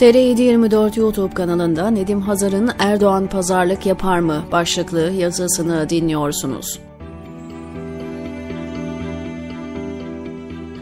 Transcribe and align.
TR724 0.00 1.00
YouTube 1.00 1.34
kanalında 1.34 1.90
Nedim 1.90 2.20
Hazar'ın 2.20 2.70
Erdoğan 2.78 3.26
pazarlık 3.26 3.86
yapar 3.86 4.18
mı 4.18 4.44
başlıklı 4.52 5.00
yazısını 5.00 5.88
dinliyorsunuz. 5.88 6.78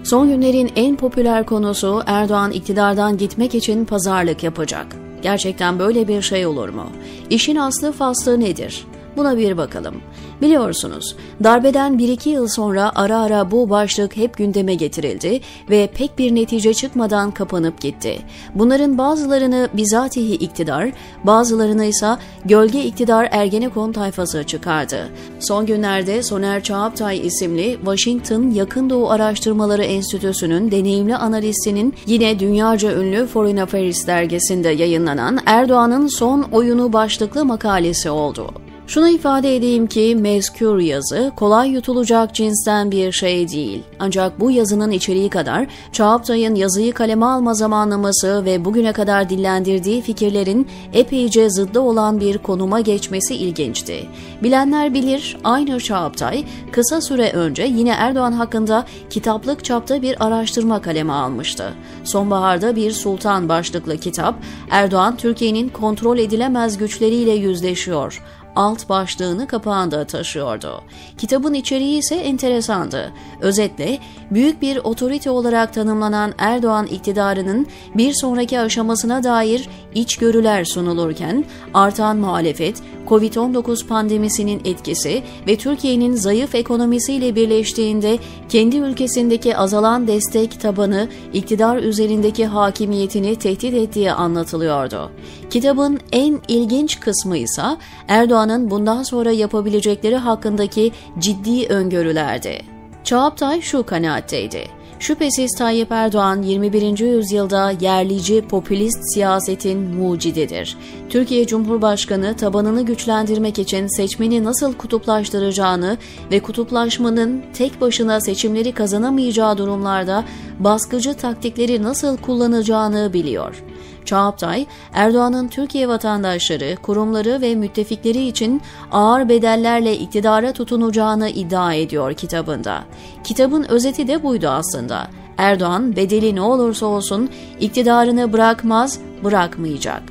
Son 0.05 0.29
günlerin 0.29 0.71
en 0.77 0.97
popüler 0.97 1.47
konusu 1.47 2.03
Erdoğan 2.07 2.51
iktidardan 2.51 3.17
gitmek 3.17 3.55
için 3.55 3.85
pazarlık 3.85 4.43
yapacak. 4.43 4.87
Gerçekten 5.23 5.79
böyle 5.79 6.09
bir 6.09 6.23
şey 6.23 6.47
olur 6.47 6.69
mu? 6.69 6.87
İşin 7.31 7.57
aslı 7.57 7.93
faslı 7.93 8.41
nedir? 8.41 8.87
Buna 9.17 9.37
bir 9.37 9.57
bakalım. 9.57 9.95
Biliyorsunuz, 10.43 11.17
darbeden 11.45 11.99
1-2 11.99 12.29
yıl 12.29 12.49
sonra 12.49 12.93
ara 12.95 13.21
ara 13.21 13.51
bu 13.51 13.71
başlık 13.71 14.17
hep 14.17 14.37
gündeme 14.37 14.75
getirildi 14.75 15.41
ve 15.71 15.89
pek 15.95 16.19
bir 16.19 16.35
netice 16.35 16.75
çıkmadan 16.75 17.31
kapanıp 17.31 17.81
gitti. 17.81 18.19
Bunların 18.55 18.99
bazılarını 18.99 19.69
bizatihi 19.75 20.35
iktidar, 20.35 20.91
bazılarını 21.25 21.85
ise 21.85 22.17
gölge 22.45 22.85
iktidar 22.85 23.29
Ergenekon 23.31 23.93
tayfası 23.93 24.45
çıkardı. 24.45 25.09
Son 25.41 25.67
günlerde 25.67 26.23
Soner 26.23 26.63
Çağaptay 26.63 27.27
isimli 27.27 27.77
Washington 27.85 28.51
Yakın 28.51 28.91
Doğu 28.91 29.11
Araştırmaları 29.11 29.85
Enstitüsü'nün 29.85 30.71
deneyimli 30.71 31.17
analistinin 31.17 31.95
yine 32.07 32.39
dünyaca 32.39 32.93
ünlü 32.93 33.27
Foreign 33.27 33.57
Affairs 33.57 34.07
dergisinde 34.07 34.69
yayınlanan 34.69 35.39
Erdoğan'ın 35.47 36.07
son 36.07 36.43
oyunu 36.43 36.93
başlıklı 36.93 37.45
makalesi 37.45 38.11
oldu. 38.11 38.68
Şunu 38.89 39.09
ifade 39.09 39.57
edeyim 39.57 39.87
ki 39.87 40.17
mezkür 40.19 40.79
yazı 40.79 41.33
kolay 41.37 41.71
yutulacak 41.71 42.35
cinsten 42.35 42.91
bir 42.91 43.13
şey 43.13 43.49
değil. 43.49 43.83
Ancak 43.99 44.41
bu 44.41 44.51
yazının 44.51 44.91
içeriği 44.91 45.31
kadar 45.31 45.67
Çağaptay'ın 45.93 46.55
yazıyı 46.55 46.93
kaleme 46.93 47.27
alma 47.27 47.55
zamanlaması 47.55 48.45
ve 48.45 48.65
bugüne 48.65 48.93
kadar 48.93 49.29
dillendirdiği 49.29 50.03
fikirlerin 50.03 50.69
epeyce 50.93 51.51
zıddı 51.51 51.81
olan 51.81 52.21
bir 52.21 52.39
konuma 52.39 52.81
geçmesi 52.81 53.35
ilginçti. 53.35 54.07
Bilenler 54.43 54.95
bilir 54.95 55.37
aynı 55.45 55.81
Çağaptay 55.81 56.45
kısa 56.73 57.01
süre 57.01 57.33
önce 57.33 57.63
yine 57.63 57.91
Erdoğan 57.91 58.33
hakkında 58.33 58.85
kitaplık 59.11 59.65
çapta 59.65 60.03
bir 60.03 60.27
araştırma 60.27 60.83
kaleme 60.83 61.13
almıştı. 61.13 61.75
Sonbaharda 62.05 62.77
bir 62.77 62.93
sultan 62.93 63.49
başlıklı 63.49 63.97
kitap 63.97 64.35
Erdoğan 64.71 65.17
Türkiye'nin 65.17 65.69
kontrol 65.69 66.19
edilemez 66.19 66.79
güçleriyle 66.79 67.33
yüzleşiyor 67.33 68.23
alt 68.57 68.89
başlığını 68.89 69.47
kapağında 69.47 70.05
taşıyordu. 70.05 70.83
Kitabın 71.19 71.55
içeriği 71.55 71.99
ise 71.99 72.15
enteresandı. 72.15 73.13
Özetle 73.41 73.99
büyük 74.31 74.63
bir 74.63 74.77
otorite 74.77 75.31
olarak 75.31 75.75
tanımlanan 75.75 76.35
Erdoğan 76.39 76.87
iktidarının 76.87 77.67
bir 77.95 78.13
sonraki 78.13 78.61
aşamasına 78.61 79.25
dair 79.25 79.69
içgörüler 79.95 80.65
sunulurken 80.65 81.45
artan 81.75 82.17
muhalefet, 82.17 82.83
Covid-19 83.09 83.87
pandemisinin 83.87 84.61
etkisi 84.65 85.23
ve 85.47 85.57
Türkiye'nin 85.57 86.15
zayıf 86.15 86.55
ekonomisiyle 86.55 87.35
birleştiğinde 87.35 88.19
kendi 88.49 88.77
ülkesindeki 88.77 89.57
azalan 89.57 90.07
destek 90.07 90.61
tabanı 90.61 91.09
iktidar 91.33 91.77
üzerindeki 91.77 92.47
hakimiyetini 92.47 93.37
tehdit 93.37 93.75
ettiği 93.75 94.13
anlatılıyordu. 94.13 95.11
Kitabın 95.51 96.01
en 96.13 96.41
ilginç 96.49 97.01
kısmı 97.01 97.37
ise 97.37 97.63
Erdoğan'ın 98.09 98.71
bundan 98.71 99.03
sonra 99.03 99.31
yapabilecekleri 99.31 100.17
hakkındaki 100.17 100.93
ciddi 101.19 101.67
öngörülerdi. 101.67 102.63
Çağaptay 103.05 103.61
şu 103.61 103.83
kanaatteydi. 103.83 104.78
Şüphesiz 105.01 105.55
Tayyip 105.55 105.93
Erdoğan 105.93 106.43
21. 106.43 106.99
yüzyılda 106.99 107.71
yerlici 107.81 108.43
popülist 108.43 109.15
siyasetin 109.15 109.79
mucididir. 109.79 110.77
Türkiye 111.09 111.47
Cumhurbaşkanı 111.47 112.37
tabanını 112.37 112.87
güçlendirmek 112.87 113.59
için 113.59 113.97
seçmeni 113.97 114.45
nasıl 114.45 114.75
kutuplaştıracağını 114.75 115.99
ve 116.31 116.41
kutuplaşmanın 116.41 117.43
tek 117.55 117.81
başına 117.81 118.21
seçimleri 118.21 118.73
kazanamayacağı 118.73 119.59
durumlarda 119.59 120.25
baskıcı 120.59 121.15
taktikleri 121.15 121.83
nasıl 121.83 122.17
kullanacağını 122.17 123.13
biliyor. 123.13 123.65
Çağaptay, 124.09 124.67
Erdoğan'ın 124.93 125.49
Türkiye 125.49 125.89
vatandaşları, 125.89 126.77
kurumları 126.83 127.41
ve 127.41 127.55
müttefikleri 127.55 128.27
için 128.27 128.63
ağır 128.93 129.29
bedellerle 129.29 129.97
iktidara 129.97 130.53
tutunacağını 130.53 131.29
iddia 131.29 131.75
ediyor 131.75 132.15
kitabında. 132.15 132.85
Kitabın 133.25 133.65
özeti 133.65 134.09
de 134.09 134.23
buydu 134.23 134.49
aslında. 134.49 135.07
Erdoğan 135.39 135.97
bedeli 135.97 136.35
ne 136.35 136.41
olursa 136.41 136.87
olsun 136.87 137.31
iktidarını 137.61 138.33
bırakmaz, 138.33 139.01
bırakmayacak. 139.25 140.03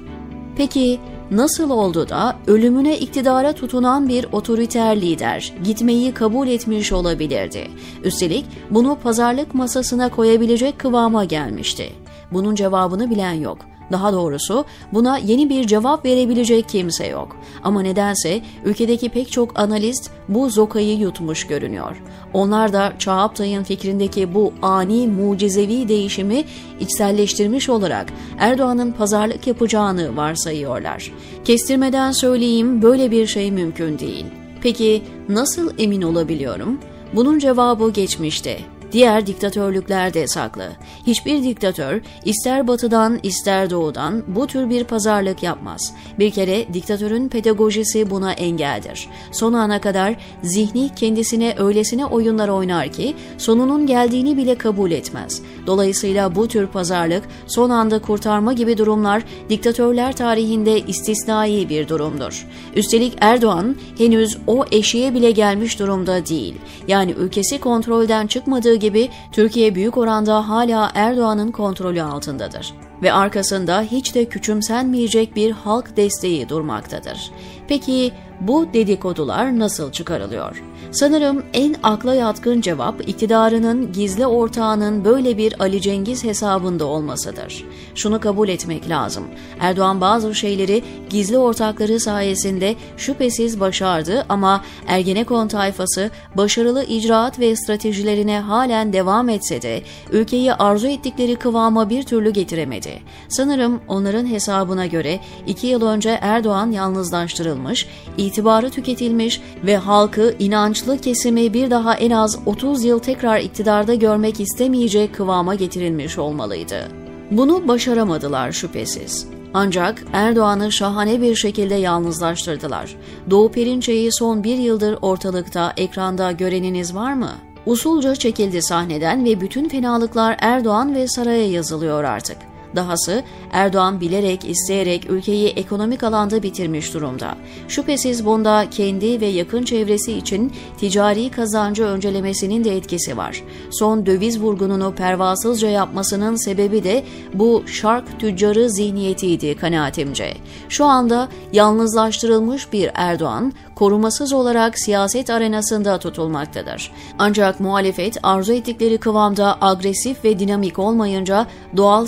Peki 0.58 1.00
nasıl 1.32 1.70
oldu 1.70 2.10
da 2.10 2.36
ölümüne 2.48 2.98
iktidara 2.98 3.54
tutunan 3.54 4.10
bir 4.10 4.28
otoriter 4.32 5.02
lider 5.02 5.54
gitmeyi 5.64 6.14
kabul 6.14 6.48
etmiş 6.48 6.92
olabilirdi? 6.92 7.68
Üstelik 8.04 8.46
bunu 8.70 8.98
pazarlık 9.04 9.56
masasına 9.56 10.10
koyabilecek 10.10 10.80
kıvama 10.80 11.24
gelmişti. 11.24 11.94
Bunun 12.32 12.56
cevabını 12.56 13.10
bilen 13.10 13.34
yok. 13.34 13.77
Daha 13.92 14.14
doğrusu 14.14 14.66
buna 14.94 15.18
yeni 15.18 15.50
bir 15.50 15.68
cevap 15.68 16.06
verebilecek 16.06 16.70
kimse 16.70 17.08
yok. 17.08 17.38
Ama 17.64 17.82
nedense 17.82 18.42
ülkedeki 18.66 19.10
pek 19.10 19.32
çok 19.32 19.60
analist 19.60 20.12
bu 20.30 20.50
zokayı 20.50 20.98
yutmuş 20.98 21.48
görünüyor. 21.48 22.04
Onlar 22.34 22.74
da 22.74 22.94
Çağaptay'ın 23.00 23.64
fikrindeki 23.64 24.34
bu 24.34 24.54
ani 24.62 25.08
mucizevi 25.08 25.88
değişimi 25.88 26.44
içselleştirmiş 26.80 27.70
olarak 27.70 28.14
Erdoğan'ın 28.38 28.92
pazarlık 28.92 29.48
yapacağını 29.48 30.18
varsayıyorlar. 30.18 31.12
Kestirmeden 31.46 32.12
söyleyeyim 32.12 32.82
böyle 32.82 33.12
bir 33.12 33.28
şey 33.28 33.52
mümkün 33.52 34.00
değil. 34.00 34.26
Peki 34.62 35.04
nasıl 35.30 35.72
emin 35.78 36.02
olabiliyorum? 36.02 36.80
Bunun 37.14 37.40
cevabı 37.40 37.92
geçmişte 37.92 38.60
diğer 38.92 39.28
diktatörlüklerde 39.28 40.28
saklı. 40.28 40.70
Hiçbir 41.08 41.44
diktatör 41.44 42.02
ister 42.26 42.68
batıdan 42.68 43.20
ister 43.24 43.70
doğudan 43.70 44.24
bu 44.28 44.48
tür 44.48 44.70
bir 44.70 44.84
pazarlık 44.84 45.44
yapmaz. 45.44 45.94
Bir 46.20 46.32
kere 46.32 46.74
diktatörün 46.74 47.30
pedagojisi 47.30 48.10
buna 48.10 48.34
engeldir. 48.34 49.08
Son 49.32 49.54
ana 49.54 49.82
kadar 49.82 50.16
zihni 50.44 50.96
kendisine 50.96 51.56
öylesine 51.58 52.06
oyunlar 52.06 52.50
oynar 52.50 52.92
ki 52.92 53.16
sonunun 53.38 53.88
geldiğini 53.88 54.38
bile 54.38 54.56
kabul 54.56 54.92
etmez. 54.92 55.42
Dolayısıyla 55.68 56.36
bu 56.36 56.48
tür 56.48 56.68
pazarlık 56.68 57.24
son 57.48 57.70
anda 57.70 58.00
kurtarma 58.00 58.54
gibi 58.54 58.78
durumlar 58.78 59.24
diktatörler 59.50 60.16
tarihinde 60.16 60.80
istisnai 60.80 61.70
bir 61.70 61.88
durumdur. 61.88 62.48
Üstelik 62.76 63.14
Erdoğan 63.22 63.76
henüz 63.98 64.38
o 64.48 64.66
eşiğe 64.72 65.14
bile 65.14 65.32
gelmiş 65.32 65.80
durumda 65.80 66.26
değil. 66.26 66.56
Yani 66.88 67.12
ülkesi 67.12 67.60
kontrolden 67.60 68.28
çıkmadığı 68.28 68.77
gibi 68.78 69.10
Türkiye 69.32 69.76
büyük 69.76 69.98
oranda 69.98 70.50
hala 70.50 70.92
Erdoğan'ın 70.96 71.52
kontrolü 71.52 72.02
altındadır 72.02 72.74
ve 73.02 73.14
arkasında 73.14 73.82
hiç 73.82 74.16
de 74.16 74.26
küçümsenmeyecek 74.26 75.36
bir 75.36 75.52
halk 75.52 75.98
desteği 75.98 76.50
durmaktadır. 76.50 77.32
Peki 77.68 78.12
bu 78.42 78.74
dedikodular 78.74 79.60
nasıl 79.60 79.92
çıkarılıyor? 79.92 80.64
Sanırım 80.92 81.44
en 81.54 81.76
akla 81.84 82.16
yatkın 82.16 82.62
cevap 82.62 83.10
iktidarının 83.10 83.92
gizli 83.92 84.28
ortağının 84.28 85.06
böyle 85.06 85.38
bir 85.38 85.62
Ali 85.62 85.82
Cengiz 85.82 86.24
hesabında 86.24 86.86
olmasıdır. 86.86 87.66
Şunu 87.96 88.20
kabul 88.20 88.50
etmek 88.50 88.90
lazım. 88.90 89.24
Erdoğan 89.60 90.02
bazı 90.02 90.36
şeyleri 90.36 90.84
gizli 91.10 91.38
ortakları 91.38 92.00
sayesinde 92.00 92.76
şüphesiz 92.98 93.60
başardı 93.60 94.26
ama 94.30 94.64
Ergenekon 94.88 95.48
tayfası 95.48 96.12
başarılı 96.36 96.84
icraat 96.84 97.40
ve 97.40 97.56
stratejilerine 97.56 98.40
halen 98.40 98.94
devam 98.94 99.30
etse 99.30 99.62
de 99.62 99.82
ülkeyi 100.12 100.54
arzu 100.54 100.88
ettikleri 100.88 101.36
kıvama 101.36 101.90
bir 101.90 102.04
türlü 102.04 102.30
getiremedi. 102.30 102.87
Sanırım 103.30 103.82
onların 103.88 104.26
hesabına 104.26 104.86
göre 104.86 105.20
iki 105.48 105.68
yıl 105.68 105.82
önce 105.82 106.20
Erdoğan 106.22 106.72
yalnızlaştırılmış, 106.72 107.88
itibarı 108.18 108.70
tüketilmiş 108.70 109.42
ve 109.66 109.78
halkı 109.78 110.36
inançlı 110.40 110.98
kesimi 110.98 111.54
bir 111.54 111.72
daha 111.72 111.96
en 111.96 112.12
az 112.12 112.40
30 112.46 112.84
yıl 112.84 113.00
tekrar 113.00 113.40
iktidarda 113.40 113.96
görmek 113.96 114.40
istemeyecek 114.40 115.16
kıvama 115.16 115.56
getirilmiş 115.56 116.18
olmalıydı. 116.18 116.88
Bunu 117.32 117.68
başaramadılar 117.68 118.52
şüphesiz. 118.52 119.28
Ancak 119.54 120.04
Erdoğan'ı 120.14 120.72
şahane 120.72 121.22
bir 121.22 121.36
şekilde 121.36 121.76
yalnızlaştırdılar. 121.76 122.96
Doğu 123.30 123.52
Perinçe'yi 123.52 124.12
son 124.12 124.44
bir 124.44 124.58
yıldır 124.58 124.98
ortalıkta, 125.02 125.74
ekranda 125.78 126.32
göreniniz 126.32 126.96
var 126.96 127.14
mı? 127.14 127.32
Usulca 127.66 128.16
çekildi 128.16 128.62
sahneden 128.62 129.26
ve 129.26 129.42
bütün 129.42 129.70
fenalıklar 129.70 130.38
Erdoğan 130.40 130.96
ve 130.96 131.08
saraya 131.08 131.48
yazılıyor 131.48 132.04
artık. 132.04 132.38
Dahası 132.76 133.24
Erdoğan 133.52 134.02
bilerek, 134.02 134.46
isteyerek 134.50 135.10
ülkeyi 135.10 135.48
ekonomik 135.48 136.04
alanda 136.04 136.44
bitirmiş 136.44 136.94
durumda. 136.94 137.36
Şüphesiz 137.68 138.26
bunda 138.26 138.66
kendi 138.72 139.22
ve 139.22 139.26
yakın 139.26 139.64
çevresi 139.64 140.14
için 140.14 140.54
ticari 140.78 141.30
kazancı 141.30 141.84
öncelemesinin 141.84 142.64
de 142.64 142.76
etkisi 142.76 143.18
var. 143.18 143.44
Son 143.72 144.06
döviz 144.06 144.42
vurgununu 144.42 144.96
pervasızca 144.96 145.70
yapmasının 145.70 146.36
sebebi 146.36 146.84
de 146.84 147.04
bu 147.34 147.64
şark 147.68 148.20
tüccarı 148.20 148.70
zihniyetiydi 148.70 149.56
kanaatimce. 149.56 150.34
Şu 150.70 150.86
anda 150.86 151.28
yalnızlaştırılmış 151.54 152.74
bir 152.74 152.92
Erdoğan, 152.94 153.54
korumasız 153.76 154.34
olarak 154.34 154.80
siyaset 154.80 155.30
arenasında 155.30 155.98
tutulmaktadır. 155.98 156.92
Ancak 157.20 157.60
muhalefet 157.60 158.18
arzu 158.24 158.54
ettikleri 158.54 158.98
kıvamda 158.98 159.58
agresif 159.62 160.24
ve 160.24 160.40
dinamik 160.40 160.80
olmayınca 160.80 161.48
doğal 161.78 162.06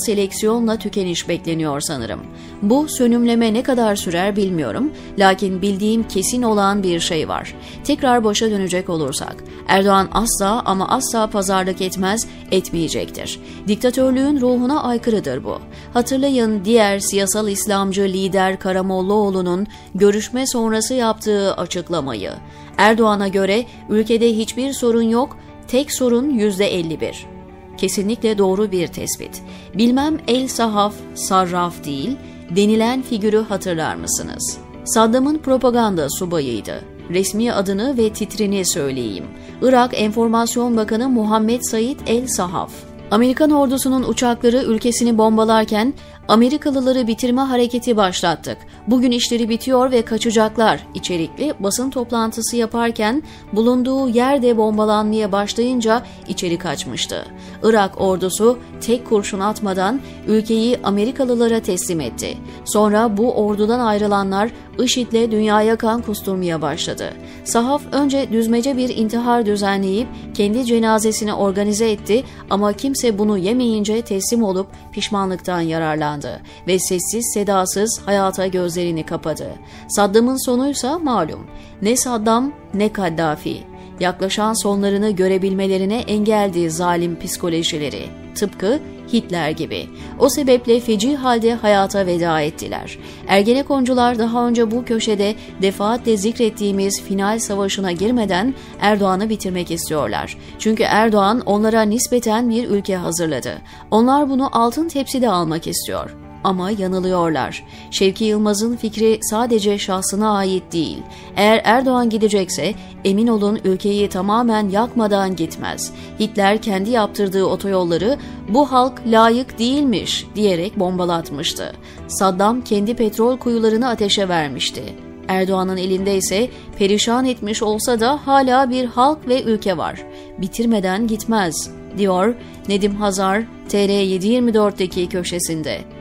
seleksiyonla 0.49 0.77
tükeniş 0.77 1.29
bekleniyor 1.29 1.81
sanırım. 1.81 2.19
Bu 2.61 2.87
sönümleme 2.87 3.53
ne 3.53 3.63
kadar 3.63 3.95
sürer 3.95 4.35
bilmiyorum. 4.35 4.91
Lakin 5.17 5.61
bildiğim 5.61 6.07
kesin 6.07 6.41
olan 6.41 6.83
bir 6.83 6.99
şey 6.99 7.27
var. 7.27 7.55
Tekrar 7.83 8.23
başa 8.23 8.51
dönecek 8.51 8.89
olursak, 8.89 9.43
Erdoğan 9.67 10.09
asla 10.11 10.61
ama 10.65 10.87
asla 10.89 11.27
pazarlık 11.27 11.81
etmez, 11.81 12.27
etmeyecektir. 12.51 13.39
Diktatörlüğün 13.67 14.41
ruhuna 14.41 14.83
aykırıdır 14.83 15.43
bu. 15.43 15.59
Hatırlayın 15.93 16.65
diğer 16.65 16.99
siyasal 16.99 17.47
İslamcı 17.47 18.01
lider 18.01 18.59
Karamollaoğlu'nun 18.59 19.67
görüşme 19.95 20.47
sonrası 20.47 20.93
yaptığı 20.93 21.53
açıklamayı. 21.53 22.31
Erdoğan'a 22.77 23.27
göre 23.27 23.65
ülkede 23.89 24.37
hiçbir 24.37 24.73
sorun 24.73 25.09
yok, 25.09 25.37
tek 25.67 25.91
sorun 25.91 26.29
%51. 26.29 27.38
Kesinlikle 27.79 28.37
doğru 28.37 28.71
bir 28.71 28.87
tespit. 28.87 29.41
Bilmem 29.77 30.17
el 30.27 30.47
sahaf, 30.47 30.93
sarraf 31.15 31.85
değil, 31.85 32.17
denilen 32.55 33.01
figürü 33.01 33.37
hatırlar 33.37 33.95
mısınız? 33.95 34.57
Saddam'ın 34.85 35.37
propaganda 35.37 36.07
subayıydı. 36.09 36.81
Resmi 37.09 37.53
adını 37.53 37.97
ve 37.97 38.13
titrini 38.13 38.65
söyleyeyim. 38.65 39.25
Irak 39.61 40.01
Enformasyon 40.01 40.77
Bakanı 40.77 41.09
Muhammed 41.09 41.61
Said 41.61 41.99
El 42.07 42.27
Sahaf. 42.27 42.88
Amerikan 43.11 43.51
ordusunun 43.51 44.03
uçakları 44.03 44.57
ülkesini 44.57 45.17
bombalarken 45.17 45.93
Amerikalıları 46.27 47.07
bitirme 47.07 47.41
hareketi 47.41 47.97
başlattık. 47.97 48.57
Bugün 48.87 49.11
işleri 49.11 49.49
bitiyor 49.49 49.91
ve 49.91 50.01
kaçacaklar 50.01 50.85
içerikli 50.93 51.53
basın 51.59 51.89
toplantısı 51.89 52.57
yaparken 52.57 53.23
bulunduğu 53.53 54.09
yerde 54.09 54.57
bombalanmaya 54.57 55.31
başlayınca 55.31 56.03
içeri 56.27 56.57
kaçmıştı. 56.57 57.25
Irak 57.63 58.01
ordusu 58.01 58.59
tek 58.81 59.09
kurşun 59.09 59.39
atmadan 59.39 60.01
ülkeyi 60.27 60.79
Amerikalılara 60.83 61.59
teslim 61.59 62.01
etti. 62.01 62.37
Sonra 62.65 63.17
bu 63.17 63.33
ordudan 63.33 63.79
ayrılanlar 63.79 64.51
IŞİD'le 64.83 65.31
dünyaya 65.31 65.75
kan 65.75 66.01
kusturmaya 66.01 66.61
başladı. 66.61 67.13
Sahaf 67.43 67.81
önce 67.91 68.31
düzmece 68.31 68.77
bir 68.77 68.97
intihar 68.97 69.45
düzenleyip 69.45 70.07
kendi 70.33 70.65
cenazesini 70.65 71.33
organize 71.33 71.91
etti 71.91 72.23
ama 72.49 72.73
kimse 72.73 73.17
bunu 73.17 73.37
yemeyince 73.37 74.01
teslim 74.01 74.43
olup 74.43 74.67
pişmanlıktan 74.91 75.61
yararlandı 75.61 76.41
ve 76.67 76.79
sessiz 76.79 77.31
sedasız 77.33 78.01
hayata 78.05 78.47
gözlerini 78.47 79.05
kapadı. 79.05 79.47
Saddam'ın 79.89 80.45
sonuysa 80.45 80.99
malum. 80.99 81.47
Ne 81.81 81.95
Saddam 81.95 82.51
ne 82.73 82.93
Kaddafi. 82.93 83.57
Yaklaşan 83.99 84.53
sonlarını 84.53 85.11
görebilmelerine 85.11 85.99
engeldi 85.99 86.69
zalim 86.69 87.19
psikolojileri. 87.19 88.05
Tıpkı 88.35 88.79
Hitler 89.13 89.49
gibi. 89.49 89.89
O 90.19 90.29
sebeple 90.29 90.79
feci 90.79 91.15
halde 91.15 91.53
hayata 91.53 92.05
veda 92.05 92.41
ettiler. 92.41 92.99
Ergenekoncular 93.27 94.19
daha 94.19 94.47
önce 94.47 94.71
bu 94.71 94.85
köşede 94.85 95.35
defaatle 95.61 96.17
zikrettiğimiz 96.17 97.01
final 97.01 97.39
savaşına 97.39 97.91
girmeden 97.91 98.53
Erdoğan'ı 98.79 99.29
bitirmek 99.29 99.71
istiyorlar. 99.71 100.37
Çünkü 100.59 100.83
Erdoğan 100.83 101.41
onlara 101.45 101.81
nispeten 101.81 102.49
bir 102.49 102.69
ülke 102.69 102.95
hazırladı. 102.95 103.57
Onlar 103.91 104.29
bunu 104.29 104.49
altın 104.51 104.87
tepside 104.87 105.29
almak 105.29 105.67
istiyor. 105.67 106.28
Ama 106.43 106.71
yanılıyorlar. 106.71 107.63
Şevki 107.91 108.25
Yılmaz'ın 108.25 108.75
fikri 108.75 109.19
sadece 109.21 109.77
şahsına 109.77 110.37
ait 110.37 110.63
değil. 110.73 110.97
Eğer 111.35 111.61
Erdoğan 111.63 112.09
gidecekse 112.09 112.73
emin 113.05 113.27
olun 113.27 113.59
ülkeyi 113.63 114.09
tamamen 114.09 114.69
yakmadan 114.69 115.35
gitmez. 115.35 115.93
Hitler 116.19 116.61
kendi 116.61 116.89
yaptırdığı 116.89 117.45
otoyolları 117.45 118.17
bu 118.49 118.71
halk 118.71 119.01
layık 119.07 119.59
değilmiş 119.59 120.25
diyerek 120.35 120.79
bombalatmıştı. 120.79 121.73
Saddam 122.07 122.61
kendi 122.61 122.95
petrol 122.95 123.37
kuyularını 123.37 123.89
ateşe 123.89 124.29
vermişti. 124.29 124.83
Erdoğan'ın 125.27 125.77
elinde 125.77 126.17
ise 126.17 126.49
perişan 126.77 127.25
etmiş 127.25 127.63
olsa 127.63 127.99
da 127.99 128.19
hala 128.27 128.69
bir 128.69 128.85
halk 128.85 129.27
ve 129.27 129.43
ülke 129.43 129.77
var. 129.77 130.03
Bitirmeden 130.37 131.07
gitmez, 131.07 131.71
diyor 131.97 132.35
Nedim 132.67 132.95
Hazar 132.95 133.43
TR724'deki 133.69 135.09
köşesinde. 135.09 135.98